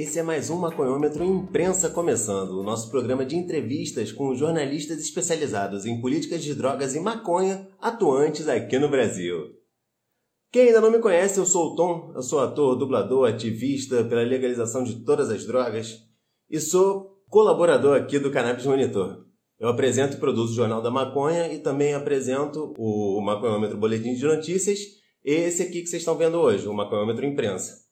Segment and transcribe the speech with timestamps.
[0.00, 5.84] Esse é mais um Maconhômetro Imprensa começando, o nosso programa de entrevistas com jornalistas especializados
[5.84, 9.56] em políticas de drogas e maconha atuantes aqui no Brasil.
[10.52, 14.22] Quem ainda não me conhece, eu sou o Tom, eu sou ator, dublador, ativista pela
[14.22, 15.96] legalização de todas as drogas
[16.48, 19.24] e sou colaborador aqui do Cannabis Monitor.
[19.58, 24.22] Eu apresento e produzo o Jornal da Maconha e também apresento o Maconhômetro Boletim de
[24.22, 24.78] Notícias,
[25.24, 27.87] esse aqui que vocês estão vendo hoje, o Maconhômetro Imprensa.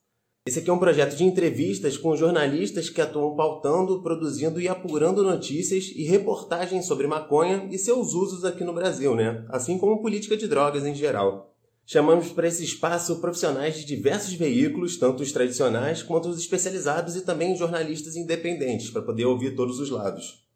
[0.46, 5.24] Esse aqui é um projeto de entrevistas com jornalistas que atuam pautando, produzindo e apurando
[5.24, 9.44] notícias e reportagens sobre maconha e seus usos aqui no Brasil, né?
[9.48, 11.52] Assim como política de drogas em geral.
[11.84, 17.22] Chamamos para esse espaço profissionais de diversos veículos, tanto os tradicionais quanto os especializados e
[17.22, 20.46] também jornalistas independentes, para poder ouvir todos os lados.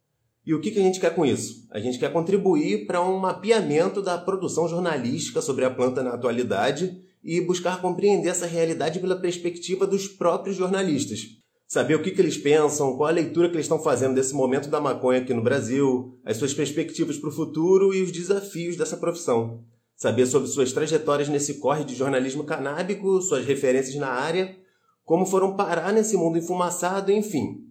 [0.46, 1.66] E o que, que a gente quer com isso?
[1.68, 7.09] A gente quer contribuir para um mapeamento da produção jornalística sobre a planta na atualidade
[7.22, 11.20] e buscar compreender essa realidade pela perspectiva dos próprios jornalistas.
[11.66, 14.68] Saber o que, que eles pensam, qual a leitura que eles estão fazendo desse momento
[14.68, 18.96] da maconha aqui no Brasil, as suas perspectivas para o futuro e os desafios dessa
[18.96, 19.64] profissão
[20.00, 24.56] saber sobre suas trajetórias nesse corre de jornalismo canábico, suas referências na área,
[25.04, 27.66] como foram parar nesse mundo enfumaçado, enfim.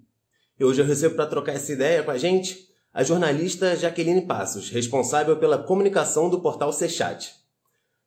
[0.59, 4.69] E hoje eu recebo para trocar essa ideia com a gente a jornalista Jaqueline Passos,
[4.69, 7.33] responsável pela comunicação do portal Sechat.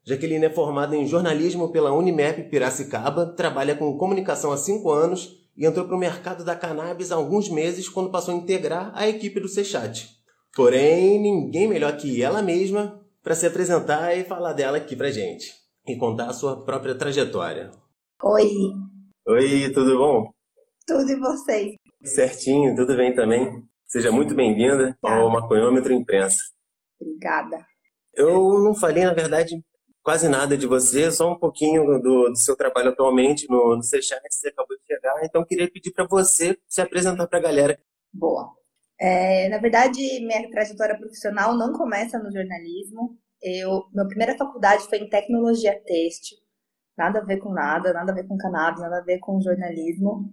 [0.05, 5.65] Jaqueline é formada em jornalismo pela Unimep Piracicaba, trabalha com comunicação há cinco anos e
[5.65, 9.39] entrou para o mercado da cannabis há alguns meses quando passou a integrar a equipe
[9.39, 10.09] do Sechat.
[10.55, 15.53] Porém, ninguém melhor que ela mesma para se apresentar e falar dela aqui pra gente
[15.87, 17.71] e contar a sua própria trajetória.
[18.25, 18.51] Oi.
[19.29, 20.31] Oi, tudo bom?
[20.85, 21.75] Tudo e vocês?
[22.03, 23.63] Certinho, tudo bem também.
[23.87, 26.39] Seja muito bem-vinda ao Maconhômetro Imprensa.
[27.01, 27.65] Obrigada.
[28.15, 29.63] Eu não falei, na verdade,
[30.03, 34.03] quase nada de você, só um pouquinho do, do seu trabalho atualmente no, no que
[34.03, 35.15] você acabou de chegar.
[35.25, 37.79] Então, queria pedir para você se apresentar para a galera.
[38.13, 38.51] Boa.
[39.01, 43.17] É, na verdade, minha trajetória profissional não começa no jornalismo.
[43.43, 46.39] Eu, minha primeira faculdade foi em tecnologia têxtil,
[46.97, 50.33] nada a ver com nada, nada a ver com cannabis, nada a ver com jornalismo.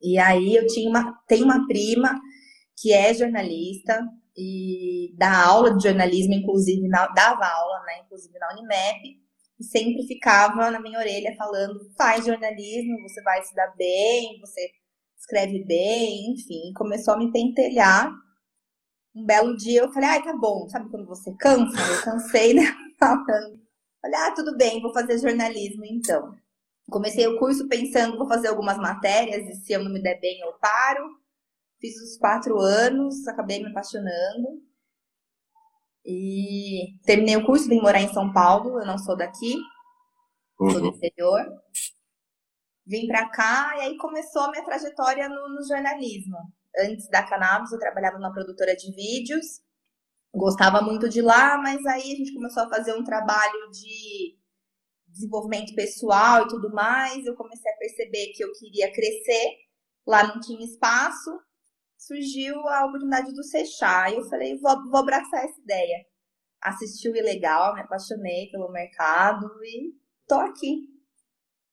[0.00, 2.18] E aí eu tinha uma, tenho uma prima
[2.78, 4.00] que é jornalista
[4.36, 9.00] e dá aula de jornalismo, inclusive na, dava aula, né, inclusive na Unimep,
[9.58, 14.70] e sempre ficava na minha orelha falando: faz jornalismo, você vai se dar bem, você
[15.18, 18.12] escreve bem, enfim, começou a me pentelhar.
[19.14, 21.80] Um belo dia eu falei, ai, tá bom, sabe quando você cansa?
[21.80, 22.62] Eu cansei, né?
[23.00, 23.58] Falando.
[24.02, 26.34] Falei, ah, tudo bem, vou fazer jornalismo então.
[26.90, 30.38] Comecei o curso pensando, vou fazer algumas matérias e se eu não me der bem
[30.40, 31.25] eu paro.
[31.80, 34.62] Fiz os quatro anos, acabei me apaixonando.
[36.04, 39.56] E terminei o curso, vim morar em São Paulo, eu não sou daqui,
[40.60, 40.70] uhum.
[40.70, 41.44] sou do interior
[42.86, 46.36] vim para cá e aí começou a minha trajetória no, no, jornalismo.
[46.78, 49.60] Antes da Cannabis, eu trabalhava numa produtora de vídeos,
[50.32, 54.38] gostava muito de lá, mas aí a gente começou a fazer um trabalho de
[55.08, 57.24] desenvolvimento pessoal e tudo mais.
[57.24, 59.56] Eu comecei a perceber que eu queria crescer,
[60.06, 61.30] lá não tinha espaço.
[62.06, 64.10] Surgiu a oportunidade do Sechá.
[64.10, 66.04] E eu falei, vou, vou abraçar essa ideia.
[66.62, 69.92] Assisti o Ilegal, me apaixonei pelo mercado e
[70.26, 70.96] tô aqui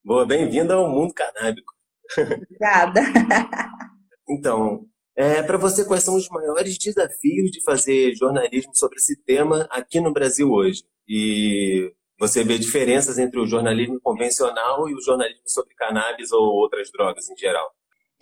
[0.04, 1.72] Boa, bem-vinda ao mundo canábico.
[2.18, 3.00] Obrigada.
[4.28, 4.86] então,
[5.16, 10.00] é, para você, quais são os maiores desafios de fazer jornalismo sobre esse tema aqui
[10.00, 10.84] no Brasil hoje?
[11.08, 16.90] E você vê diferenças entre o jornalismo convencional e o jornalismo sobre cannabis ou outras
[16.92, 17.74] drogas em geral?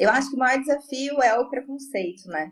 [0.03, 2.51] Eu acho que o maior desafio é o preconceito, né?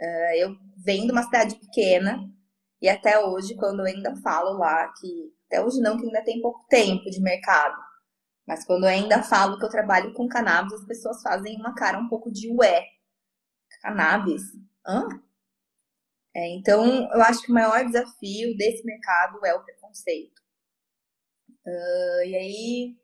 [0.00, 2.18] É, eu venho de uma cidade pequena
[2.82, 6.42] e até hoje, quando eu ainda falo lá que até hoje não, que ainda tem
[6.42, 7.76] pouco tempo de mercado.
[8.44, 12.00] Mas quando eu ainda falo que eu trabalho com cannabis, as pessoas fazem uma cara
[12.00, 12.84] um pouco de ué.
[13.80, 14.42] Cannabis?
[14.84, 15.06] Hã?
[16.34, 20.40] É, então, eu acho que o maior desafio desse mercado é o preconceito.
[21.64, 22.96] Uh, e aí,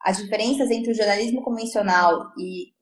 [0.00, 2.75] as diferenças entre o jornalismo convencional e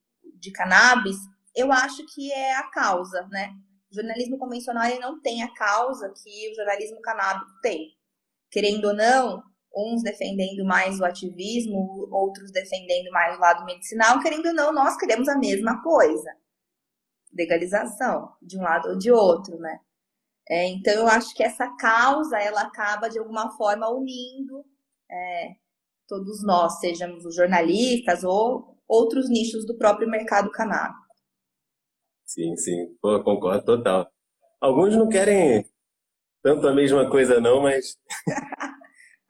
[0.45, 1.17] de cannabis,
[1.55, 3.51] eu acho que é a causa, né?
[3.91, 7.97] O jornalismo convencional ele não tem a causa que o jornalismo canábico tem.
[8.51, 9.43] Querendo ou não,
[9.75, 14.97] uns defendendo mais o ativismo, outros defendendo mais o lado medicinal, querendo ou não, nós
[14.97, 16.31] queremos a mesma coisa.
[17.33, 19.81] Legalização, de um lado ou de outro, né?
[20.49, 24.65] É, então, eu acho que essa causa, ela acaba, de alguma forma, unindo
[25.11, 25.55] é,
[26.07, 31.05] todos nós, sejamos os jornalistas ou outros nichos do próprio mercado canábico.
[32.25, 34.11] Sim, sim, Pô, concordo total.
[34.61, 35.65] Alguns não querem
[36.43, 37.97] tanto a mesma coisa não, mas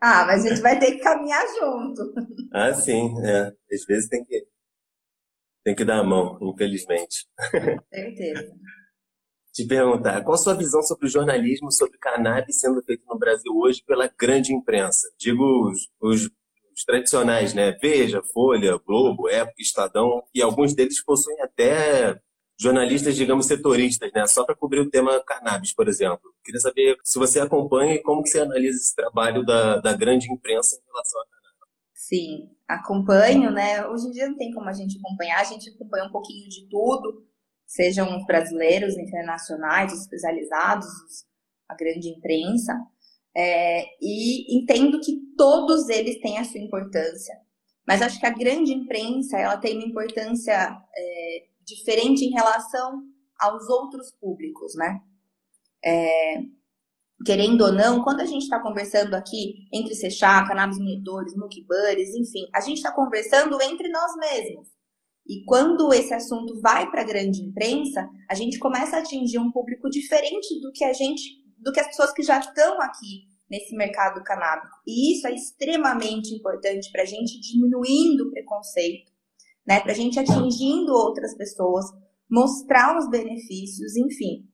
[0.06, 2.12] Ah, mas a gente vai ter que caminhar junto.
[2.52, 3.52] Ah, sim, é.
[3.74, 4.46] Às vezes tem que,
[5.64, 7.26] tem que dar a mão, infelizmente.
[7.92, 8.54] Certeza.
[9.52, 13.52] Te perguntar, qual a sua visão sobre o jornalismo sobre cannabis sendo feito no Brasil
[13.56, 15.08] hoje pela grande imprensa?
[15.18, 16.30] Digo os, os,
[16.74, 17.72] os tradicionais, né?
[17.80, 22.20] Veja, Folha, Globo, Época, Estadão, e alguns deles possuem até
[22.58, 24.26] jornalistas, digamos, setoristas, né?
[24.26, 26.34] Só para cobrir o tema cannabis, por exemplo.
[26.44, 30.32] Queria saber se você acompanha e como que você analisa esse trabalho da, da grande
[30.32, 31.44] imprensa em relação a cannabis.
[31.94, 33.86] Sim, acompanho, né?
[33.88, 36.68] Hoje em dia não tem como a gente acompanhar, a gente acompanha um pouquinho de
[36.68, 37.26] tudo,
[37.66, 40.86] sejam os brasileiros, internacionais, especializados,
[41.68, 42.74] a grande imprensa,
[43.36, 47.34] é, e entendo que todos eles têm a sua importância.
[47.86, 53.02] Mas acho que a grande imprensa ela tem uma importância é, diferente em relação
[53.38, 55.00] aos outros públicos, né?
[55.84, 56.42] É,
[57.24, 62.48] querendo ou não, quando a gente está conversando aqui entre Sechá, cannabis monitores, mukibuddies, enfim,
[62.54, 64.68] a gente está conversando entre nós mesmos.
[65.26, 69.50] E quando esse assunto vai para a grande imprensa, a gente começa a atingir um
[69.50, 73.74] público diferente do que a gente, do que as pessoas que já estão aqui nesse
[73.74, 74.76] mercado canábico.
[74.86, 79.10] E isso é extremamente importante para a gente diminuindo o preconceito,
[79.66, 79.80] né?
[79.80, 81.86] Para a gente atingindo outras pessoas,
[82.30, 84.46] mostrar os benefícios, enfim.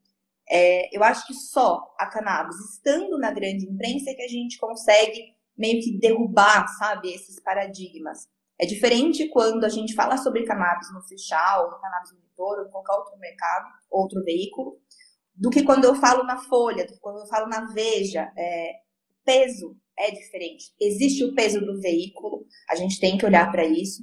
[0.49, 4.59] É, eu acho que só a cannabis estando na grande imprensa é que a gente
[4.59, 8.29] consegue meio que derrubar, sabe, esses paradigmas.
[8.59, 12.71] É diferente quando a gente fala sobre cannabis no ou no cannabis monitor, ou em
[12.71, 14.79] qualquer outro mercado, outro veículo,
[15.41, 18.31] do que quando eu falo na Folha, do que quando eu falo na Veja.
[18.37, 18.75] É,
[19.25, 20.67] peso é diferente.
[20.79, 24.03] Existe o peso do veículo, a gente tem que olhar para isso.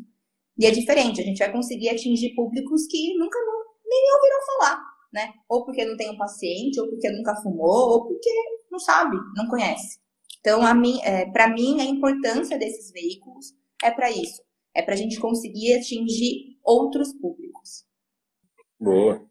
[0.58, 3.38] E é diferente, a gente vai conseguir atingir públicos que nunca
[3.86, 5.34] nem ouviram falar, né?
[5.48, 8.30] Ou porque não tem um paciente, ou porque nunca fumou, ou porque
[8.72, 10.00] não sabe, não conhece.
[10.40, 10.62] Então,
[11.04, 13.54] é, para mim, a importância desses veículos
[13.84, 14.42] é para isso.
[14.74, 17.86] É para a gente conseguir atingir outros públicos.
[18.80, 19.28] Boa.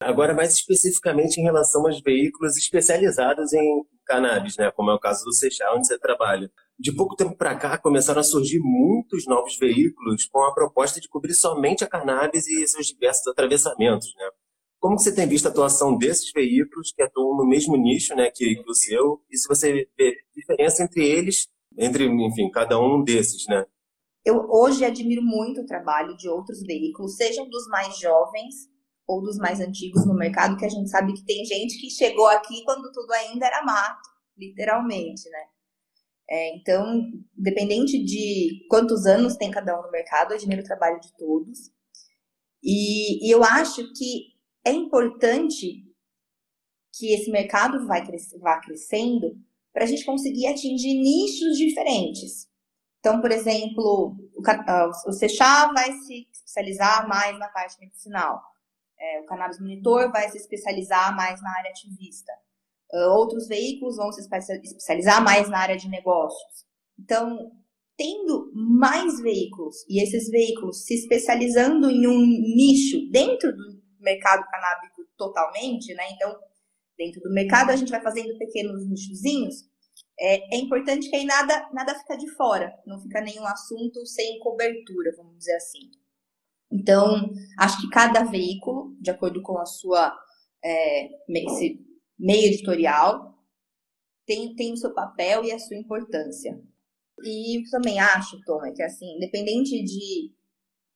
[0.00, 4.70] Agora, mais especificamente em relação aos veículos especializados em cannabis, né?
[4.70, 6.50] como é o caso do Seixal, onde você trabalha.
[6.78, 11.08] De pouco tempo para cá, começaram a surgir muitos novos veículos com a proposta de
[11.08, 14.14] cobrir somente a cannabis e seus diversos atravessamentos.
[14.16, 14.30] Né?
[14.80, 18.56] Como você tem visto a atuação desses veículos que atuam no mesmo nicho né, que,
[18.56, 19.22] que o seu?
[19.30, 23.66] E se você vê diferença entre eles, entre, enfim, cada um desses, né?
[24.24, 28.70] Eu hoje admiro muito o trabalho de outros veículos, sejam dos mais jovens
[29.10, 32.28] ou dos mais antigos no mercado, que a gente sabe que tem gente que chegou
[32.28, 34.08] aqui quando tudo ainda era mato,
[34.38, 35.44] literalmente, né?
[36.30, 41.12] É, então, dependente de quantos anos tem cada um no mercado, admiro o trabalho de
[41.16, 41.72] todos.
[42.62, 44.28] E, e eu acho que
[44.64, 45.84] é importante
[46.96, 48.06] que esse mercado vai
[48.40, 49.36] vá crescendo
[49.72, 52.48] para a gente conseguir atingir nichos diferentes.
[53.00, 55.12] Então, por exemplo, o, o
[55.74, 58.40] vai se especializar mais na parte medicinal.
[59.00, 62.32] É, o Cannabis Monitor vai se especializar mais na área ativista.
[62.92, 66.66] Uh, outros veículos vão se especializar mais na área de negócios.
[66.98, 67.50] Então,
[67.96, 75.02] tendo mais veículos e esses veículos se especializando em um nicho dentro do mercado canábico
[75.16, 76.04] totalmente, né?
[76.12, 76.34] Então,
[76.96, 79.70] dentro do mercado a gente vai fazendo pequenos nichozinhos.
[80.18, 84.38] É, é importante que aí nada, nada fica de fora, não fica nenhum assunto sem
[84.40, 85.90] cobertura, vamos dizer assim.
[86.70, 90.16] Então, acho que cada veículo, de acordo com a sua
[90.64, 91.08] é,
[92.18, 93.34] meio editorial,
[94.26, 96.60] tem, tem o seu papel e a sua importância.
[97.24, 100.32] E também acho, Tom, é que assim, independente de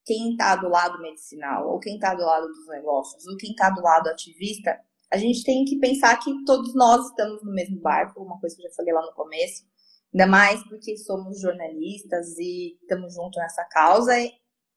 [0.05, 3.71] quem está do lado medicinal, ou quem está do lado dos negócios, ou quem está
[3.71, 4.79] do lado ativista,
[5.11, 8.63] a gente tem que pensar que todos nós estamos no mesmo barco, uma coisa que
[8.63, 9.65] eu já falei lá no começo,
[10.13, 14.13] ainda mais porque somos jornalistas e estamos juntos nessa causa,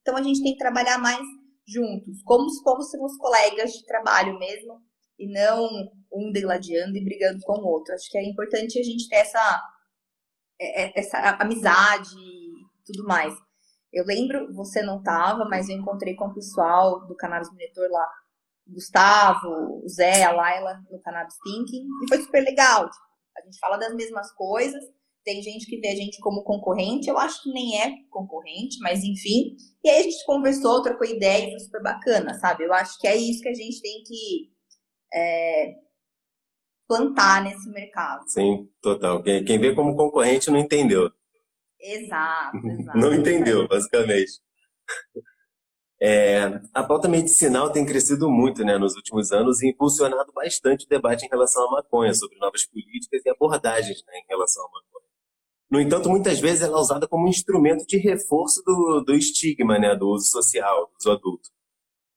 [0.07, 1.19] então a gente tem que trabalhar mais
[1.67, 4.81] juntos, como se fôssemos colegas de trabalho mesmo,
[5.19, 5.67] e não
[6.13, 7.93] um degladiando e brigando com o outro.
[7.93, 9.61] Acho que é importante a gente ter essa,
[10.57, 12.53] é, é, essa amizade e
[12.85, 13.33] tudo mais.
[13.91, 18.07] Eu lembro, você não estava, mas eu encontrei com o pessoal do Cannabis Monitor lá,
[18.65, 22.89] Gustavo, o Zé, a Laila, no Cannabis Thinking, e foi super legal.
[22.89, 23.05] Tipo,
[23.37, 24.81] a gente fala das mesmas coisas,
[25.27, 29.03] tem gente que vê a gente como concorrente, eu acho que nem é concorrente, mas
[29.03, 29.57] enfim.
[29.83, 32.63] E aí a gente conversou, trocou ideia e foi super bacana, sabe?
[32.63, 34.49] Eu acho que é isso que a gente tem que
[35.13, 35.73] é,
[36.87, 38.23] plantar nesse mercado.
[38.29, 39.21] Sim, total.
[39.21, 41.11] Quem, quem vê como concorrente não entendeu.
[41.77, 42.97] Exato, exato.
[42.97, 44.31] não entendeu, basicamente.
[46.01, 50.87] É, a pauta medicinal tem crescido muito né, nos últimos anos e impulsionado bastante o
[50.87, 54.96] debate em relação à maconha, sobre novas políticas e abordagens né, em relação à maconha.
[55.69, 59.77] No entanto, muitas vezes ela é usada como um instrumento de reforço do, do estigma,
[59.77, 61.49] né, do uso social, do uso adulto.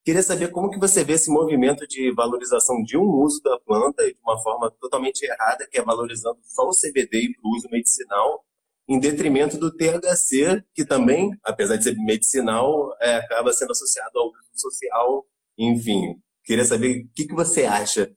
[0.05, 4.05] Queria saber como que você vê esse movimento de valorização de um uso da planta
[4.05, 8.45] de uma forma totalmente errada, que é valorizando só o CBD para o uso medicinal,
[8.89, 14.29] em detrimento do THC, que também, apesar de ser medicinal, é, acaba sendo associado ao
[14.29, 15.27] uso social.
[15.59, 18.11] Enfim, queria saber o que, que você acha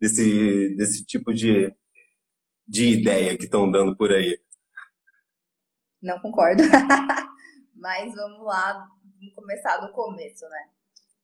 [0.00, 1.72] desse, desse tipo de,
[2.66, 4.40] de ideia que estão dando por aí.
[6.02, 6.62] Não concordo.
[7.74, 8.86] Mas vamos lá,
[9.18, 10.68] vamos começar do começo, né?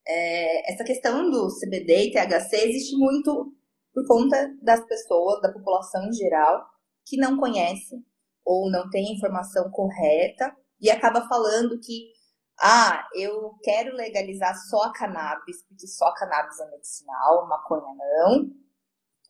[0.07, 3.53] É, essa questão do CBD e THC existe muito
[3.93, 6.67] por conta das pessoas, da população em geral,
[7.07, 7.97] que não conhece
[8.45, 12.13] ou não tem informação correta e acaba falando que
[12.61, 18.51] ah, eu quero legalizar só a cannabis, porque só a cannabis é medicinal, maconha não.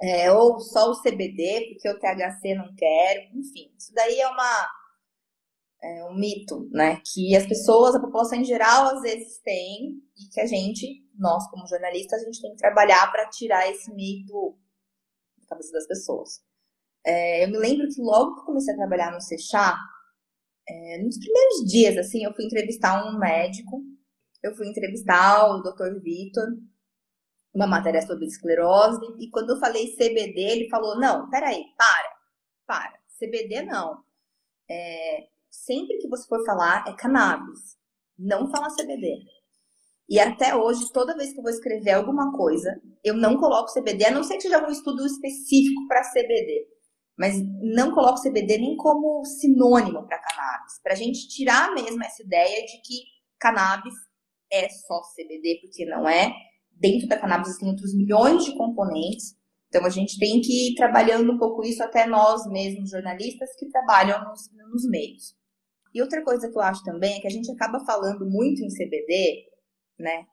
[0.02, 3.20] É, ou só o CBD, porque o THC não quero.
[3.34, 4.68] Enfim, isso daí é uma
[5.84, 7.00] é um mito, né?
[7.04, 11.48] Que as pessoas, a população em geral, às vezes tem e que a gente, nós
[11.50, 14.58] como jornalistas, a gente tem que trabalhar para tirar esse mito
[15.38, 16.42] da cabeça das pessoas.
[17.04, 19.76] É, eu me lembro que logo que eu comecei a trabalhar no Sechá,
[20.66, 23.82] é, nos primeiros dias, assim, eu fui entrevistar um médico,
[24.42, 26.00] eu fui entrevistar o Dr.
[26.02, 26.46] Vitor,
[27.52, 32.16] uma matéria sobre esclerose, e quando eu falei CBD, ele falou, não, peraí, para,
[32.66, 34.02] para, CBD não.
[34.68, 37.76] É, sempre que você for falar, é cannabis.
[38.18, 39.18] Não fala CBD.
[40.08, 44.06] E até hoje, toda vez que eu vou escrever alguma coisa, eu não coloco CBD,
[44.06, 46.66] a não ser que seja algum estudo específico para CBD.
[47.16, 47.36] Mas
[47.74, 50.80] não coloco CBD nem como sinônimo para cannabis.
[50.82, 53.04] Para a gente tirar mesmo essa ideia de que
[53.38, 53.94] cannabis
[54.52, 56.32] é só CBD, porque não é.
[56.72, 59.36] Dentro da cannabis tem outros milhões de componentes.
[59.68, 63.68] Então a gente tem que ir trabalhando um pouco isso até nós mesmos, jornalistas, que
[63.68, 65.34] trabalham nos, nos meios.
[65.94, 68.68] E outra coisa que eu acho também é que a gente acaba falando muito em
[68.68, 69.46] CBD,
[69.96, 70.26] né?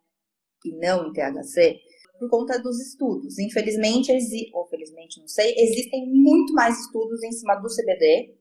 [0.65, 1.79] E não em THC,
[2.19, 3.37] por conta dos estudos.
[3.37, 8.35] Infelizmente, exi ou felizmente, não sei, existem muito mais estudos em cima do CBD,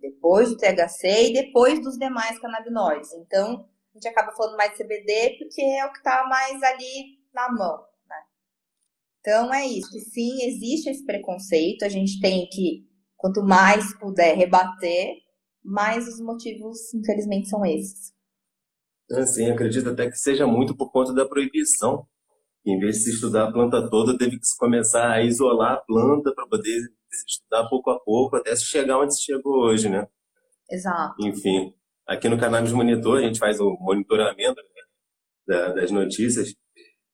[0.00, 3.12] depois do THC e depois dos demais canabinoides.
[3.14, 7.52] Então, a gente acaba falando mais CBD porque é o que está mais ali na
[7.52, 8.16] mão, né?
[9.20, 9.98] Então, é isso.
[9.98, 11.84] Sim, existe esse preconceito.
[11.84, 12.86] A gente tem que,
[13.16, 15.14] quanto mais puder rebater,
[15.64, 18.12] mas os motivos, infelizmente, são esses.
[19.26, 22.06] Sim, acredito até que seja muito por conta da proibição.
[22.64, 26.32] Em vez de se estudar a planta toda, teve que começar a isolar a planta
[26.34, 30.06] para poder se estudar pouco a pouco, até se chegar onde se chegou hoje, né?
[30.70, 31.14] Exato.
[31.26, 31.74] Enfim,
[32.06, 34.60] aqui no Cannabis Monitor, a gente faz o monitoramento
[35.48, 36.54] né, das notícias.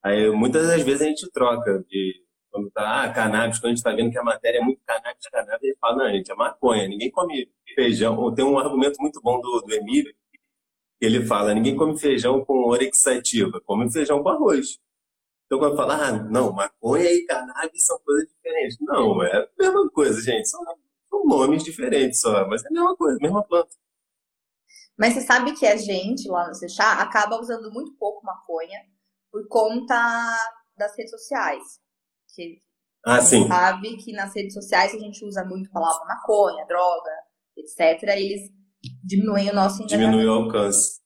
[0.05, 3.79] Aí, muitas das vezes a gente troca de quando tá, ah, cannabis, quando a gente
[3.79, 6.89] está vendo que a matéria é muito cannabis, cannabis, ele fala, não, gente, é maconha,
[6.89, 8.35] ninguém come feijão.
[8.35, 10.13] Tem um argumento muito bom do, do Emílio,
[11.01, 14.79] ele fala, ninguém come feijão com orexativa, come feijão com arroz.
[15.45, 18.79] Então, quando fala, ah, não, maconha e cannabis são coisas diferentes.
[18.81, 20.61] Não, é a mesma coisa, gente, são,
[21.09, 23.71] são nomes diferentes só, mas é a mesma coisa, a mesma planta.
[24.99, 28.81] Mas você sabe que a gente, lá no Sechá, acaba usando muito pouco maconha
[29.31, 29.95] por conta
[30.77, 31.63] das redes sociais.
[32.35, 32.59] Que
[33.05, 33.47] ah, sim.
[33.47, 37.26] sabe que nas redes sociais a gente usa muito a palavra maconha, droga,
[37.57, 38.51] etc., eles
[39.05, 40.11] diminuem o nosso engajamento.
[40.11, 41.01] Diminui o alcance.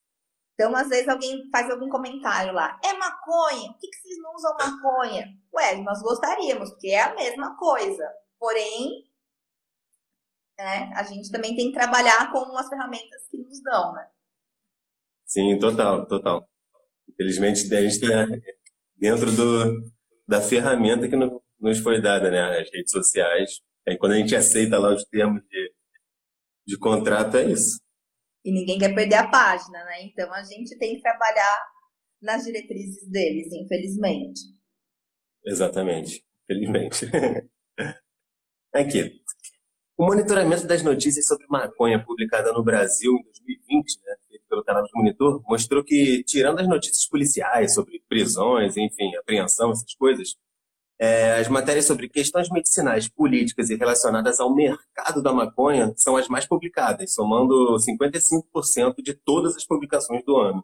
[0.54, 2.78] Então, às vezes, alguém faz algum comentário lá.
[2.84, 3.72] É maconha?
[3.72, 5.26] Por que, que vocês não usam maconha?
[5.54, 8.06] Ué, nós gostaríamos, porque é a mesma coisa.
[8.38, 9.04] Porém,
[10.58, 14.06] né, a gente também tem que trabalhar com as ferramentas que nos dão, né?
[15.24, 16.46] Sim, total, total.
[17.08, 18.42] Infelizmente, a gente tem
[18.96, 19.90] dentro do,
[20.28, 22.60] da ferramenta que nos foi dada, né?
[22.60, 23.60] As redes sociais.
[23.88, 25.72] Aí, quando a gente aceita lá os termos de
[26.70, 27.80] de contrato é isso.
[28.44, 30.04] E ninguém quer perder a página, né?
[30.04, 31.66] Então a gente tem que trabalhar
[32.22, 34.40] nas diretrizes deles, infelizmente.
[35.44, 37.06] Exatamente, infelizmente.
[38.72, 39.20] Aqui.
[39.96, 44.82] O monitoramento das notícias sobre maconha publicada no Brasil em 2020, né, feito pelo canal
[44.82, 50.36] do Monitor, mostrou que, tirando as notícias policiais sobre prisões, enfim, apreensão, essas coisas,
[51.02, 56.28] é, as matérias sobre questões medicinais, políticas e relacionadas ao mercado da maconha são as
[56.28, 60.62] mais publicadas, somando 55% de todas as publicações do ano.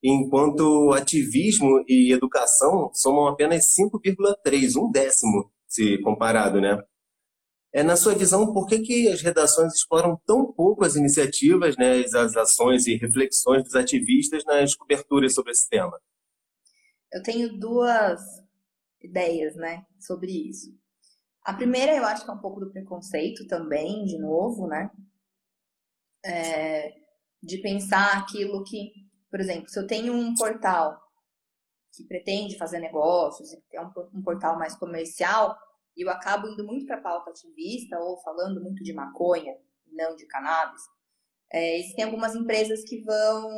[0.00, 6.80] Enquanto ativismo e educação somam apenas 5,3, um décimo, se comparado, né?
[7.74, 12.04] É, na sua visão, por que, que as redações exploram tão pouco as iniciativas, né,
[12.14, 16.00] as ações e reflexões dos ativistas nas coberturas sobre esse tema?
[17.12, 18.45] Eu tenho duas
[19.06, 20.70] ideias, né, sobre isso.
[21.42, 24.90] A primeira, eu acho que é um pouco do preconceito também, de novo, né?
[26.26, 26.92] é,
[27.42, 28.92] de pensar aquilo que,
[29.30, 31.00] por exemplo, se eu tenho um portal
[31.94, 35.56] que pretende fazer negócios, é um, um portal mais comercial,
[35.96, 39.56] e eu acabo indo muito para a pauta ativista ou falando muito de maconha,
[39.92, 40.82] não de cannabis,
[41.50, 43.48] é, existem algumas empresas que vão.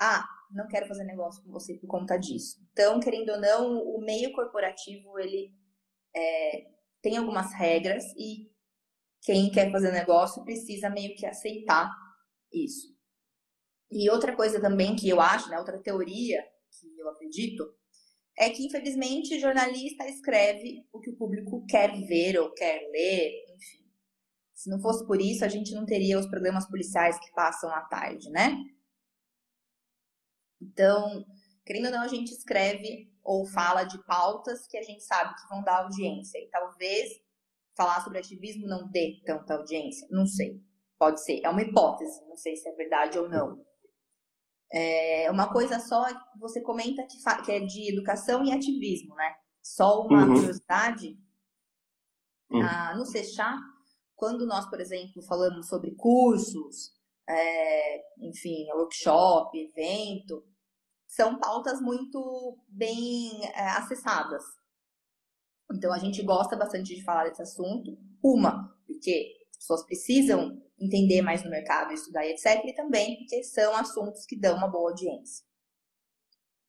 [0.00, 2.60] Ah, não quero fazer negócio com você por conta disso.
[2.72, 5.52] Então, querendo ou não, o meio corporativo ele
[6.14, 6.66] é,
[7.02, 8.50] tem algumas regras e
[9.22, 11.90] quem quer fazer negócio precisa meio que aceitar
[12.52, 12.96] isso.
[13.90, 17.64] E outra coisa também que eu acho, né, outra teoria que eu acredito,
[18.38, 23.88] é que infelizmente jornalista escreve o que o público quer ver ou quer ler, enfim.
[24.54, 27.80] Se não fosse por isso, a gente não teria os programas policiais que passam à
[27.82, 28.56] tarde, né?
[30.60, 31.24] Então,
[31.64, 35.48] querendo ou não, a gente escreve ou fala de pautas que a gente sabe que
[35.48, 36.38] vão dar audiência.
[36.38, 37.10] E talvez
[37.76, 40.06] falar sobre ativismo não dê tanta audiência.
[40.10, 40.60] Não sei.
[40.98, 41.40] Pode ser.
[41.44, 42.26] É uma hipótese.
[42.26, 43.64] Não sei se é verdade ou não.
[44.72, 46.04] É uma coisa só
[46.38, 49.34] você comenta que, que é de educação e ativismo, né?
[49.62, 50.34] Só uma uhum.
[50.34, 51.18] curiosidade.
[52.50, 52.62] Uhum.
[52.62, 53.58] Ah, no Sechá,
[54.14, 56.92] quando nós, por exemplo, falamos sobre cursos,
[57.28, 60.42] é, enfim, workshop, evento,
[61.08, 64.44] são pautas muito bem é, acessadas.
[65.72, 67.98] Então a gente gosta bastante de falar desse assunto.
[68.22, 72.62] Uma, porque as pessoas precisam entender mais no mercado, estudar e etc.
[72.64, 75.44] E também porque são assuntos que dão uma boa audiência.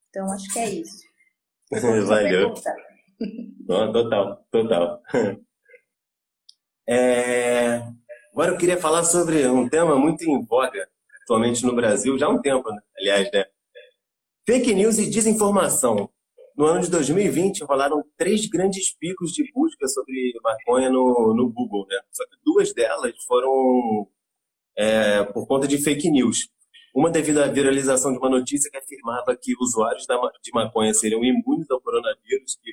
[0.09, 1.03] Então acho que é isso.
[2.07, 2.53] Valeu.
[3.67, 5.03] total, total.
[6.87, 7.83] É...
[8.31, 10.89] Agora eu queria falar sobre um tema muito em voga
[11.21, 12.81] atualmente no Brasil, já há um tempo, né?
[12.97, 13.45] aliás, né?
[14.49, 16.09] Fake news e desinformação.
[16.57, 21.85] No ano de 2020, rolaram três grandes picos de busca sobre maconha no, no Google,
[21.87, 21.99] né?
[22.11, 24.09] Só que duas delas foram
[24.75, 26.49] é, por conta de fake news.
[26.95, 30.07] Uma devido à viralização de uma notícia que afirmava que usuários
[30.41, 32.71] de maconha seriam imunes ao coronavírus, que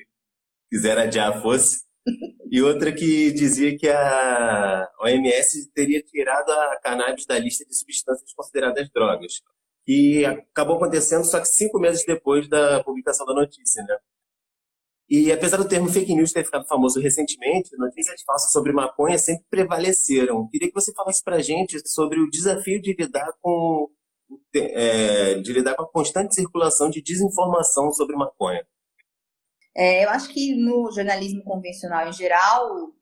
[0.71, 1.83] quiser adiar fosse,
[2.51, 8.33] e outra que dizia que a OMS teria tirado a cannabis da lista de substâncias
[8.33, 9.43] consideradas drogas.
[9.87, 13.97] E acabou acontecendo só que cinco meses depois da publicação da notícia, né?
[15.09, 19.45] E apesar do termo fake news ter ficado famoso recentemente, notícias falsas sobre maconha sempre
[19.49, 20.49] prevaleceram.
[20.49, 23.89] Queria que você falasse para gente sobre o desafio de lidar com
[24.53, 28.67] é, de lidar com a constante circulação de desinformação sobre maconha.
[29.73, 32.93] É, eu acho que no jornalismo convencional em geral, o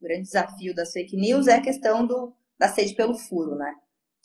[0.00, 3.74] grande desafio das fake news é a questão do, da sede pelo furo, né?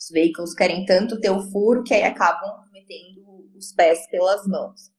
[0.02, 3.22] Os veículos querem tanto ter o furo que aí acabam metendo
[3.56, 4.90] os pés pelas mãos.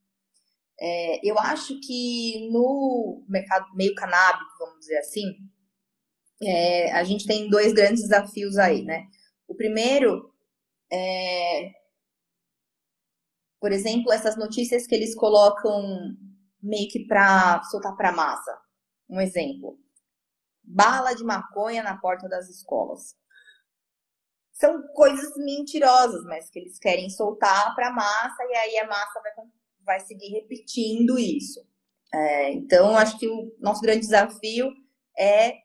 [0.79, 5.25] É, eu acho que no mercado meio canábico, vamos dizer assim,
[6.41, 9.05] é, a gente tem dois grandes desafios aí, né?
[9.45, 10.33] O primeiro
[10.91, 11.71] é,
[13.59, 16.15] por exemplo, essas notícias que eles colocam
[16.61, 18.57] meio que para soltar para massa.
[19.09, 19.77] Um exemplo:
[20.63, 23.21] bala de maconha na porta das escolas
[24.53, 29.19] são coisas mentirosas, mas que eles querem soltar para a massa e aí a massa
[29.19, 29.31] vai,
[29.83, 31.59] vai seguir repetindo isso.
[32.13, 34.71] É, então, acho que o nosso grande desafio
[35.17, 35.55] é,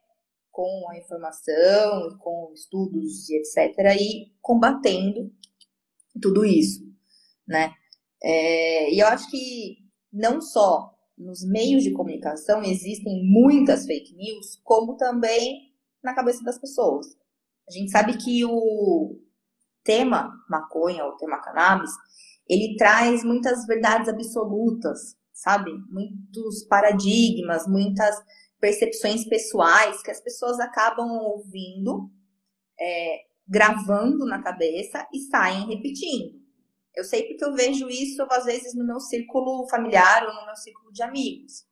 [0.51, 5.31] com a informação, com estudos e etc., ir combatendo
[6.20, 6.83] tudo isso,
[7.46, 7.72] né?
[8.22, 9.77] É, e eu acho que
[10.12, 15.72] não só nos meios de comunicação existem muitas fake news, como também
[16.03, 17.18] na cabeça das pessoas.
[17.69, 19.21] A gente sabe que o
[19.85, 21.91] tema maconha, o tema cannabis,
[22.49, 25.71] ele traz muitas verdades absolutas, sabe?
[25.91, 28.17] Muitos paradigmas, muitas
[28.59, 32.11] percepções pessoais que as pessoas acabam ouvindo,
[32.81, 36.39] é, gravando na cabeça e saem repetindo.
[36.95, 40.57] Eu sei porque eu vejo isso, às vezes, no meu círculo familiar ou no meu
[40.57, 41.65] círculo de amigos.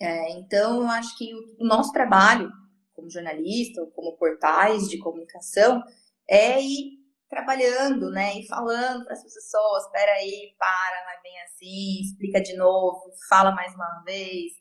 [0.00, 2.50] É, então, eu acho que o, o nosso trabalho
[2.94, 5.82] como jornalista ou como portais de comunicação,
[6.28, 11.42] é ir trabalhando, né, e falando para as pessoas, espera aí, para, não é bem
[11.42, 14.52] assim, explica de novo, fala mais uma vez,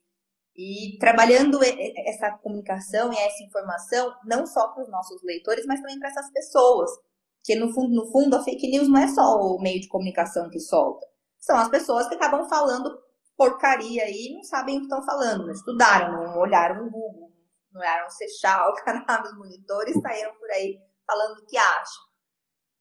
[0.56, 1.60] e trabalhando
[2.08, 6.32] essa comunicação e essa informação não só para os nossos leitores, mas também para essas
[6.32, 6.90] pessoas,
[7.44, 10.50] que no fundo, no fundo a fake news não é só o meio de comunicação
[10.50, 11.06] que solta,
[11.40, 12.90] são as pessoas que acabam falando
[13.36, 17.33] porcaria aí e não sabem o que estão falando, não estudaram, não olharam no Google,
[17.74, 22.04] não eram Seixal, Cannabis, monitores, saíram por aí falando o que acham.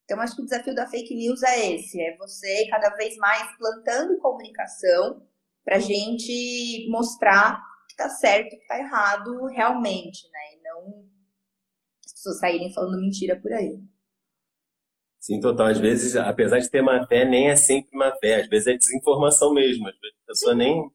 [0.05, 3.57] Então, acho que o desafio da fake news é esse: é você cada vez mais
[3.57, 5.27] plantando comunicação
[5.65, 10.55] para gente mostrar que está certo, que está errado realmente, né?
[10.55, 11.13] E não
[12.03, 13.81] pessoas saírem falando mentira por aí.
[15.21, 15.67] Sim, total.
[15.67, 18.43] Às vezes, apesar de ter má fé, nem é sempre má fé.
[18.43, 19.89] Às vezes é desinformação mesmo.
[19.89, 20.91] Às vezes a pessoa nem,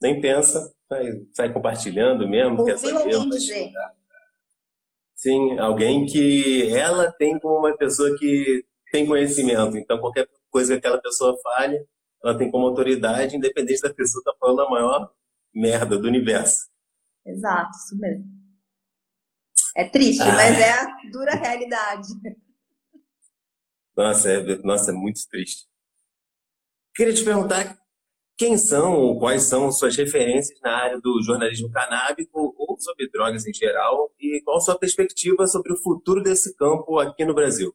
[0.00, 2.60] nem pensa, sai, sai compartilhando mesmo.
[2.60, 3.72] Ouviu alguém dizer.
[5.14, 9.76] Sim, alguém que ela tem como uma pessoa que tem conhecimento.
[9.76, 11.86] Então, qualquer coisa que aquela pessoa fale,
[12.22, 15.12] ela tem como autoridade, independente da pessoa estar tá falando a maior
[15.54, 16.68] merda do universo.
[17.24, 18.24] Exato, isso mesmo.
[19.76, 20.34] É triste, ah.
[20.34, 22.08] mas é a dura realidade.
[23.96, 25.66] Nossa, é, nossa, é muito triste.
[26.94, 27.78] Queria te perguntar
[28.36, 33.46] quem são ou quais são suas referências na área do jornalismo canábico ou sobre drogas
[33.46, 37.74] em geral e qual sua perspectiva sobre o futuro desse campo aqui no Brasil?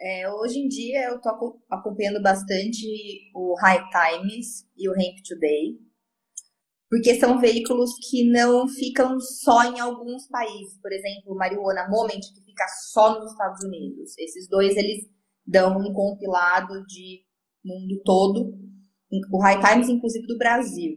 [0.00, 2.86] É, hoje em dia eu estou acompanhando bastante
[3.34, 5.76] o High Times e o Hemp Today,
[6.88, 10.80] porque são veículos que não ficam só em alguns países.
[10.80, 14.16] Por exemplo, o Marijuana Moment, que fica só nos Estados Unidos.
[14.18, 15.04] Esses dois, eles
[15.44, 17.24] dão um compilado de
[17.64, 18.67] mundo todo.
[19.32, 20.96] O High Times, inclusive, do Brasil.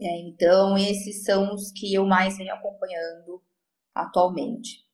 [0.00, 3.42] É, então, esses são os que eu mais venho acompanhando
[3.94, 4.84] atualmente.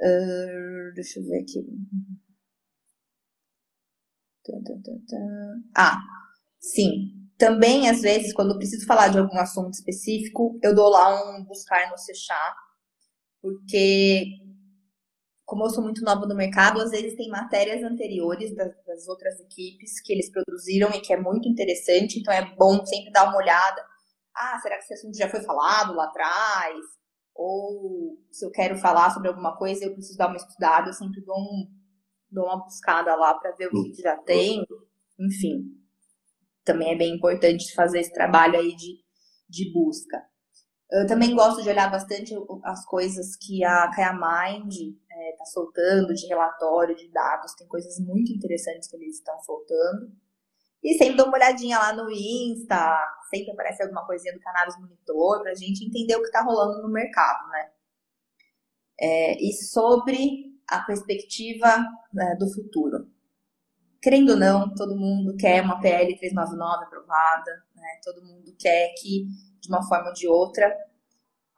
[0.00, 1.64] Uh, deixa eu ver aqui.
[5.74, 5.98] Ah,
[6.60, 7.12] sim.
[7.38, 11.44] Também, às vezes, quando eu preciso falar de algum assunto específico, eu dou lá um
[11.44, 12.54] buscar no Sechá,
[13.42, 14.26] porque,
[15.46, 19.40] como eu sou muito nova no mercado, às vezes tem matérias anteriores das, das outras
[19.40, 23.38] equipes que eles produziram e que é muito interessante, então é bom sempre dar uma
[23.38, 23.82] olhada.
[24.34, 26.76] Ah, será que esse assunto já foi falado lá atrás?
[27.36, 31.20] ou se eu quero falar sobre alguma coisa, eu preciso dar uma estudada, eu sempre
[31.20, 31.70] dou, um,
[32.30, 34.64] dou uma buscada lá para ver o que já tem.
[35.18, 35.64] Enfim,
[36.64, 38.98] também é bem importante fazer esse trabalho aí de,
[39.48, 40.22] de busca.
[40.90, 45.44] Eu também gosto de olhar bastante as coisas que a Kaya Mind está é, tá
[45.44, 47.54] soltando de relatório, de dados.
[47.54, 50.12] Tem coisas muito interessantes que eles estão soltando.
[50.82, 52.96] E sempre dou uma olhadinha lá no Insta,
[53.28, 56.88] sempre aparece alguma coisinha do Cannabis Monitor, pra gente entender o que tá rolando no
[56.88, 57.70] mercado, né?
[59.00, 63.10] É, e sobre a perspectiva né, do futuro.
[64.00, 68.00] Querendo ou não, todo mundo quer uma PL 399 aprovada, né?
[68.04, 69.26] todo mundo quer que,
[69.60, 70.72] de uma forma ou de outra,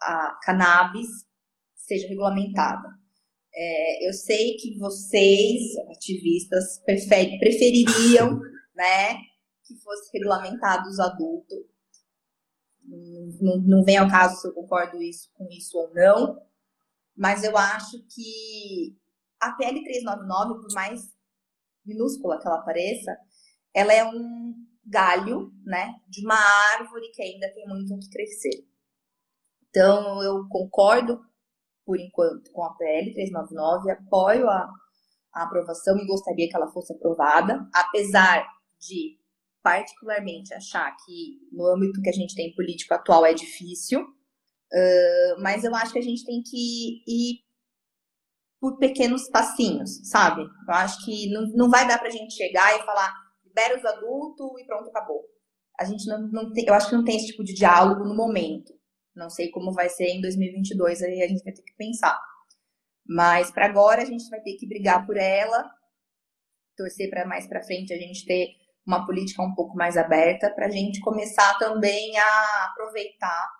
[0.00, 1.08] a cannabis
[1.74, 2.88] seja regulamentada.
[3.54, 8.40] É, eu sei que vocês, ativistas, prefeririam
[8.78, 9.16] né?
[9.64, 11.58] Que fosse regulamentado os adultos.
[13.40, 16.40] Não, não vem ao caso se eu concordo isso, com isso ou não,
[17.14, 18.96] mas eu acho que
[19.38, 21.14] a PL 399, por mais
[21.84, 23.16] minúscula que ela pareça,
[23.74, 26.38] ela é um galho, né, de uma
[26.78, 28.66] árvore que ainda tem muito o que crescer.
[29.68, 31.20] Então, eu concordo,
[31.84, 34.68] por enquanto, com a PL 399, apoio a,
[35.34, 38.46] a aprovação e gostaria que ela fosse aprovada, apesar
[38.80, 39.18] de
[39.62, 45.64] particularmente achar que no âmbito que a gente tem político atual é difícil, uh, mas
[45.64, 47.40] eu acho que a gente tem que ir
[48.60, 50.42] por pequenos passinhos, sabe?
[50.42, 54.60] Eu acho que não, não vai dar pra gente chegar e falar libera os adultos
[54.60, 55.24] e pronto, acabou.
[55.78, 58.16] A gente não, não tem, eu acho que não tem esse tipo de diálogo no
[58.16, 58.72] momento.
[59.14, 62.18] Não sei como vai ser em 2022, aí a gente vai ter que pensar.
[63.06, 65.70] Mas para agora a gente vai ter que brigar por ela,
[66.76, 68.48] torcer para mais para frente a gente ter
[68.86, 73.57] uma política um pouco mais aberta para a gente começar também a aproveitar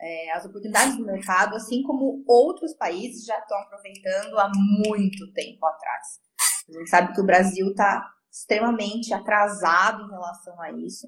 [0.00, 5.64] é, as oportunidades do mercado, assim como outros países já estão aproveitando há muito tempo
[5.66, 6.20] atrás.
[6.68, 11.06] A gente sabe que o Brasil está extremamente atrasado em relação a isso.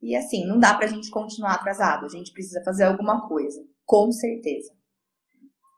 [0.00, 3.60] E assim, não dá para a gente continuar atrasado, a gente precisa fazer alguma coisa,
[3.84, 4.72] com certeza.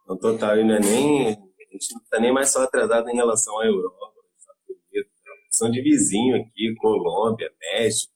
[0.07, 3.14] No total, e não é nem, a gente não está nem mais só atrasado em
[3.14, 4.11] relação à Europa
[5.61, 8.12] são de vizinho aqui, Colômbia, México,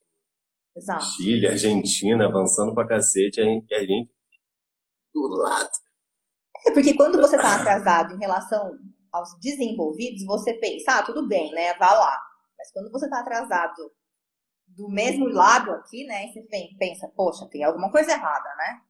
[0.74, 1.04] Exato.
[1.04, 4.10] Chile, Argentina, avançando pra cacete, gente, a gente
[5.20, 5.70] do lado.
[6.66, 8.78] É porque quando você está atrasado em relação
[9.12, 12.18] aos desenvolvidos, você pensa, ah, tudo bem, né, vá lá.
[12.58, 13.92] Mas quando você está atrasado
[14.66, 16.42] do mesmo lado aqui, né, você
[16.78, 18.80] pensa, poxa, tem alguma coisa errada, né?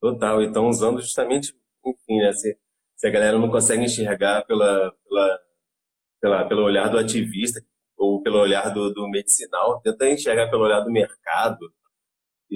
[0.00, 2.58] Total, e estão usando justamente, enfim, né, se,
[2.96, 5.38] se a galera não consegue enxergar pela, pela
[6.28, 7.60] lá, pelo olhar do ativista
[7.96, 11.72] ou pelo olhar do, do medicinal, tenta enxergar pelo olhar do mercado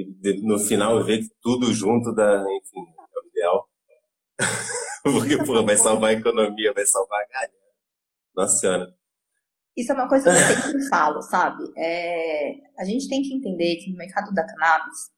[0.01, 3.69] e no final ver tudo junto da, enfim, é o ideal.
[5.03, 7.53] Porque, pô, vai salvar a economia, vai salvar a galera.
[8.35, 8.99] Nossa Senhora.
[9.77, 11.65] Isso é uma coisa que eu sempre falo, sabe?
[11.77, 15.11] É, a gente tem que entender que no mercado da cannabis,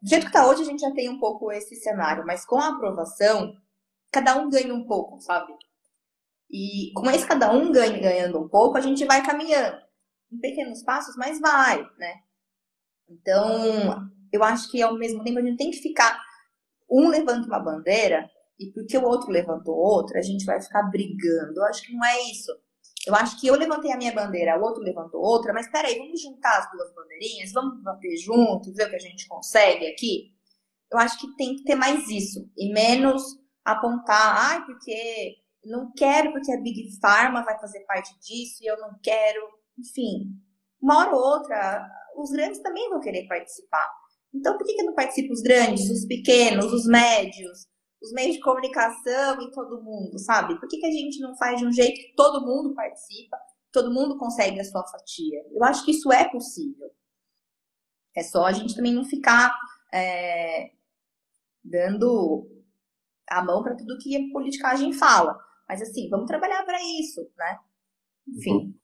[0.00, 2.56] do jeito que está hoje, a gente já tem um pouco esse cenário, mas com
[2.56, 3.52] a aprovação,
[4.12, 5.52] cada um ganha um pouco, sabe?
[6.50, 9.76] E com esse cada um ganha, ganhando um pouco, a gente vai caminhando.
[10.30, 12.22] Em pequenos passos, mas vai, né?
[13.08, 16.20] Então, eu acho que ao mesmo tempo a gente tem que ficar.
[16.90, 21.54] Um levanta uma bandeira e porque o outro levantou outra, a gente vai ficar brigando.
[21.56, 22.52] Eu acho que não é isso.
[23.06, 26.20] Eu acho que eu levantei a minha bandeira, o outro levantou outra, mas peraí, vamos
[26.20, 30.34] juntar as duas bandeirinhas, vamos bater junto, ver o que a gente consegue aqui.
[30.90, 33.22] Eu acho que tem que ter mais isso e menos
[33.64, 38.78] apontar, ai, porque não quero, porque a Big Pharma vai fazer parte disso e eu
[38.78, 39.40] não quero.
[39.78, 40.32] Enfim,
[40.80, 41.88] uma hora ou outra,
[42.22, 43.88] os grandes também vão querer participar.
[44.34, 47.66] Então, por que, que não participam os grandes, os pequenos, os médios,
[48.02, 50.58] os meios de comunicação e todo mundo, sabe?
[50.58, 53.36] Por que, que a gente não faz de um jeito que todo mundo participa,
[53.72, 55.42] todo mundo consegue a sua fatia?
[55.50, 56.90] Eu acho que isso é possível.
[58.16, 59.54] É só a gente também não ficar
[59.92, 60.70] é,
[61.64, 62.46] dando
[63.28, 65.38] a mão para tudo que a politicagem fala.
[65.68, 67.58] Mas assim, vamos trabalhar para isso, né?
[68.26, 68.52] Enfim.
[68.52, 68.74] Uhum.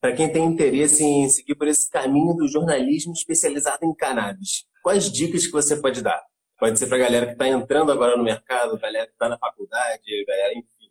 [0.00, 5.12] Para quem tem interesse em seguir por esse caminho do jornalismo especializado em cannabis, quais
[5.12, 6.22] dicas que você pode dar?
[6.58, 9.38] Pode ser para a galera que está entrando agora no mercado, galera que está na
[9.38, 10.90] faculdade, galera, enfim.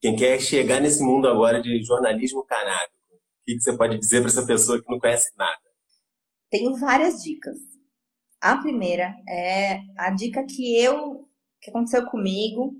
[0.00, 4.20] Quem quer chegar nesse mundo agora de jornalismo canábico, o que, que você pode dizer
[4.20, 5.60] para essa pessoa que não conhece nada?
[6.50, 7.56] Tenho várias dicas.
[8.40, 11.26] A primeira é a dica que eu
[11.60, 12.74] que aconteceu comigo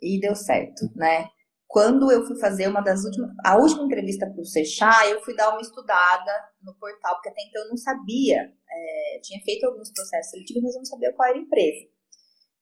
[0.00, 1.28] e deu certo, né?
[1.68, 5.34] Quando eu fui fazer uma das últimas, a última entrevista para o Sechá, eu fui
[5.34, 9.92] dar uma estudada no portal, porque até então eu não sabia, é, tinha feito alguns
[9.92, 11.86] processos seletivos, mas eu não sabia qual era a empresa.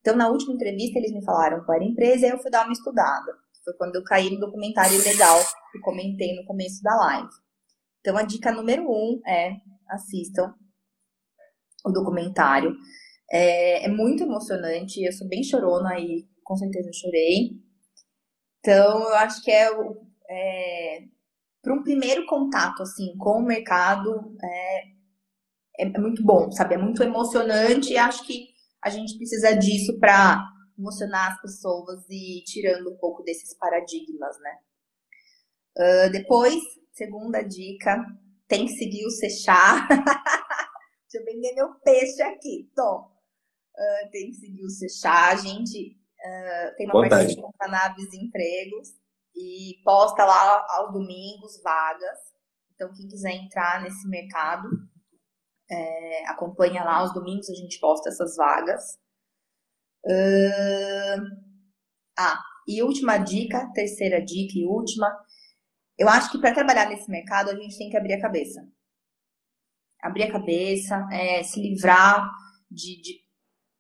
[0.00, 2.50] Então, na última entrevista, eles me falaram qual era a empresa, e aí eu fui
[2.50, 3.32] dar uma estudada.
[3.64, 5.38] Foi quando eu caí no documentário legal
[5.72, 7.30] que comentei no começo da live.
[8.00, 9.52] Então, a dica número um é
[9.88, 10.54] assistam
[11.84, 12.74] o documentário.
[13.30, 17.63] É, é muito emocionante, eu sou bem chorona e com certeza chorei.
[18.64, 19.68] Então, eu acho que é,
[20.31, 21.05] é
[21.61, 24.79] para um primeiro contato assim com o mercado é,
[25.81, 26.74] é, é, muito bom, sabe?
[26.74, 28.48] É muito emocionante e acho que
[28.81, 30.42] a gente precisa disso para
[30.79, 34.59] emocionar as pessoas e tirando um pouco desses paradigmas, né?
[35.77, 36.55] Uh, depois,
[36.90, 38.03] segunda dica,
[38.48, 39.87] tem que seguir o Sechá.
[41.12, 43.12] Deixa eu vender meu peixe aqui, Tom.
[43.77, 45.33] Uh, tem que seguir o Sechá.
[45.33, 48.88] A gente uh, tem uma parceria com Cannabis Empregos
[49.34, 52.18] e posta lá aos domingos vagas.
[52.74, 54.68] Então, quem quiser entrar nesse mercado,
[55.70, 58.82] é, acompanha lá aos domingos, a gente posta essas vagas.
[60.04, 61.22] Uh,
[62.18, 65.06] ah, e última dica, terceira dica e última.
[65.96, 68.60] Eu acho que para trabalhar nesse mercado a gente tem que abrir a cabeça
[70.04, 72.30] abrir a cabeça, é, se livrar
[72.70, 73.23] de, de,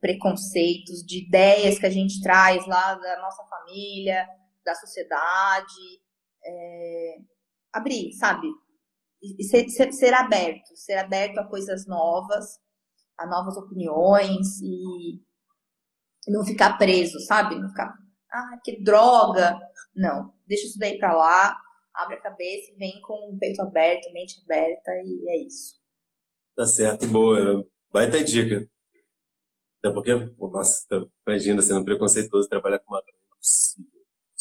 [0.04, 4.28] preconceitos, de ideias que a gente traz lá da nossa família,
[4.62, 6.02] da sociedade.
[6.44, 7.16] É,
[7.72, 8.46] abrir, sabe?
[9.40, 12.60] Ser, ser, ser, aberto, ser aberto a coisas novas,
[13.16, 15.22] a novas opiniões e
[16.28, 17.58] não ficar preso, sabe?
[17.58, 17.94] Não ficar,
[18.30, 19.58] ah, que droga.
[19.96, 21.56] Não, deixa isso daí pra lá,
[21.94, 25.80] abre a cabeça e vem com o peito aberto, mente aberta e é isso.
[26.54, 27.66] Tá certo, boa.
[27.90, 28.68] Vai ter dica.
[29.84, 33.02] Até porque, pô, nossa, tá, imagina sendo preconceituoso trabalhar com uma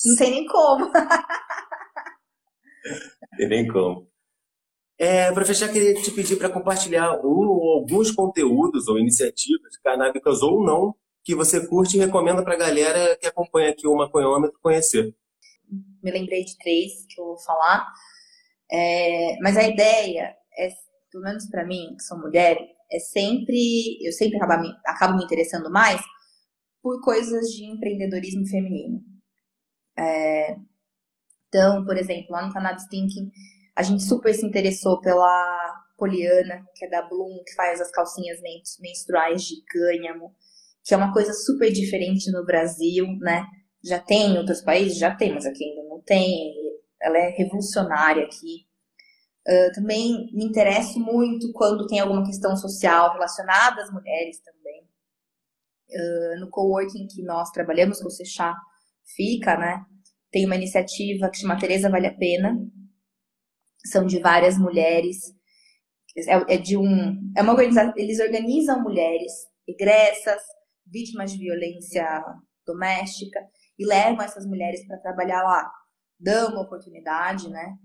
[0.06, 0.90] Não tem nem como.
[3.36, 4.10] tem nem como.
[4.98, 10.42] É, para fechar, queria te pedir para compartilhar um ou alguns conteúdos ou iniciativas, canábicas
[10.42, 14.58] ou não, que você curte e recomenda para a galera que acompanha aqui o Maconhômetro
[14.62, 15.14] conhecer.
[16.02, 17.86] Me lembrei de três que eu vou falar,
[18.72, 20.70] é, mas a ideia é
[21.12, 22.58] pelo menos para mim, que sou mulher,
[22.94, 26.00] é sempre, eu sempre acabo, acabo me interessando mais
[26.82, 29.02] por coisas de empreendedorismo feminino.
[29.98, 30.56] É,
[31.48, 33.32] então, por exemplo, lá no Cannabis Thinking,
[33.76, 38.40] a gente super se interessou pela Poliana, que é da Bloom, que faz as calcinhas
[38.80, 40.36] menstruais de cânhamo,
[40.84, 43.46] que é uma coisa super diferente no Brasil, né?
[43.84, 44.98] Já tem em outros países?
[44.98, 46.54] Já tem, mas aqui ainda não tem.
[47.02, 48.66] Ela é revolucionária aqui.
[49.46, 54.88] Uh, também me interesso muito quando tem alguma questão social relacionada às mulheres também.
[55.90, 58.56] Uh, no coworking que nós trabalhamos, com o Sechá
[59.16, 59.86] fica, né?
[60.32, 62.58] Tem uma iniciativa que chama Tereza Vale a Pena.
[63.86, 65.18] São de várias mulheres.
[66.28, 67.32] É, é de um.
[67.36, 67.94] É uma organização.
[67.98, 69.32] Eles organizam mulheres
[69.68, 70.42] egressas,
[70.86, 72.24] vítimas de violência
[72.66, 73.40] doméstica,
[73.78, 75.70] e levam essas mulheres para trabalhar lá.
[76.20, 77.76] Dão uma oportunidade, né?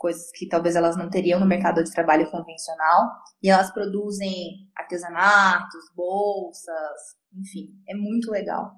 [0.00, 3.10] Coisas que talvez elas não teriam no mercado de trabalho convencional,
[3.42, 7.00] e elas produzem artesanatos, bolsas,
[7.36, 8.72] enfim, é muito legal.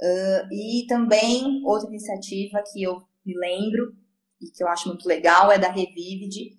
[0.00, 3.92] Uh, e também outra iniciativa que eu me lembro
[4.40, 6.56] e que eu acho muito legal é da Revivid,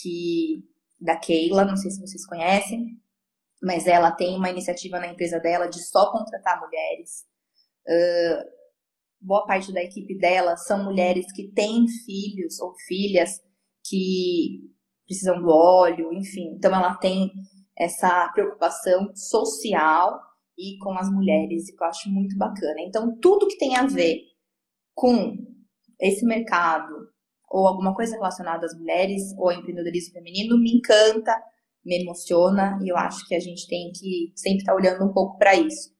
[0.00, 0.64] que
[0.98, 2.86] da Keila, não sei se vocês conhecem,
[3.62, 7.26] mas ela tem uma iniciativa na empresa dela de só contratar mulheres.
[7.86, 8.55] Uh,
[9.26, 13.40] boa parte da equipe dela são mulheres que têm filhos ou filhas
[13.84, 14.60] que
[15.04, 16.54] precisam do óleo, enfim.
[16.56, 17.32] Então ela tem
[17.76, 20.20] essa preocupação social
[20.56, 22.80] e com as mulheres, que eu acho muito bacana.
[22.80, 24.22] Então, tudo que tem a ver
[24.94, 25.36] com
[26.00, 26.94] esse mercado
[27.48, 31.36] ou alguma coisa relacionada às mulheres ou ao empreendedorismo feminino me encanta,
[31.84, 35.38] me emociona e eu acho que a gente tem que sempre estar olhando um pouco
[35.38, 35.95] para isso.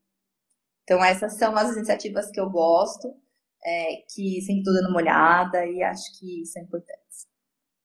[0.87, 3.13] Então, essas são as iniciativas que eu gosto,
[3.65, 7.27] é, que sempre estou dando uma olhada e acho que são importantes.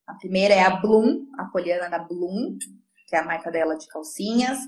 [0.06, 2.60] A primeira é a Bloom, a Poliana da Bloom,
[3.08, 4.60] que é a marca dela de calcinhas.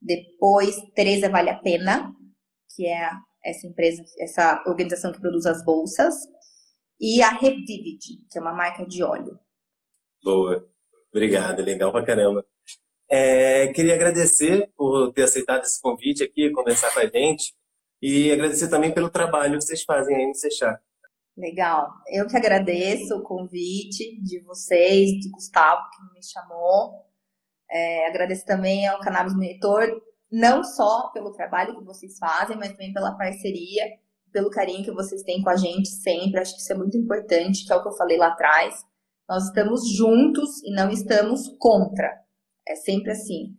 [0.00, 2.14] Depois, Teresa Vale a Pena,
[2.72, 3.10] que é
[3.44, 6.14] essa empresa, essa organização que produz as bolsas.
[7.00, 7.98] E a Revivid,
[8.30, 9.40] que é uma marca de óleo.
[10.22, 10.64] Boa.
[11.10, 12.46] Obrigado, legal pra caramba.
[13.08, 17.54] É, queria agradecer por ter aceitado esse convite aqui, conversar com a gente.
[18.02, 20.78] E agradecer também pelo trabalho que vocês fazem aí no Sechá.
[21.36, 21.90] Legal.
[22.08, 27.04] Eu que agradeço o convite de vocês, do Gustavo, que me chamou.
[27.70, 32.92] É, agradeço também ao Cannabis Monitor, não só pelo trabalho que vocês fazem, mas também
[32.92, 33.84] pela parceria,
[34.32, 36.40] pelo carinho que vocês têm com a gente sempre.
[36.40, 38.74] Acho que isso é muito importante, que é o que eu falei lá atrás.
[39.28, 42.25] Nós estamos juntos e não estamos contra.
[42.66, 43.54] É sempre assim.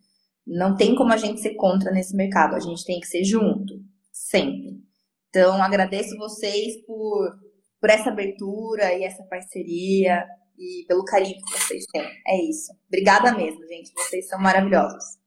[0.45, 3.73] Não tem como a gente ser contra nesse mercado, a gente tem que ser junto,
[4.11, 4.81] sempre.
[5.29, 7.37] Então, agradeço vocês por,
[7.81, 10.25] por essa abertura e essa parceria
[10.57, 12.07] e pelo carinho que vocês têm.
[12.27, 12.71] É isso.
[12.87, 13.91] Obrigada mesmo, gente.
[13.93, 15.17] Vocês são maravilhosos.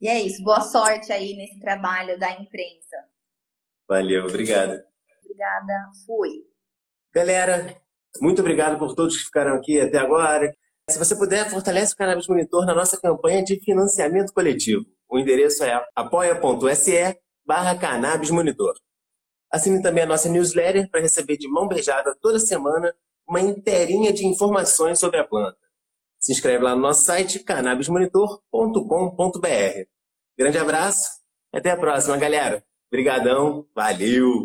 [0.00, 0.42] E é isso.
[0.42, 2.96] Boa sorte aí nesse trabalho da imprensa.
[3.88, 4.82] Valeu, obrigado.
[5.22, 5.90] Obrigada.
[6.06, 6.30] Fui.
[7.14, 7.80] Galera,
[8.20, 10.52] muito obrigado por todos que ficaram aqui até agora.
[10.90, 14.84] Se você puder, fortalece o Cannabis Monitor na nossa campanha de financiamento coletivo.
[15.08, 18.74] O endereço é apoia.se barra Cannabis Monitor.
[19.50, 22.94] Assine também a nossa newsletter para receber de mão beijada toda semana
[23.26, 25.56] uma inteirinha de informações sobre a planta.
[26.20, 29.88] Se inscreve lá no nosso site cannabismonitor.com.br.
[30.36, 31.08] Grande abraço,
[31.52, 32.62] até a próxima, galera.
[32.90, 34.44] Obrigadão, valeu!